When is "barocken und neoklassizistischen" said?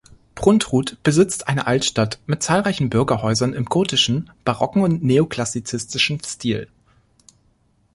4.43-6.19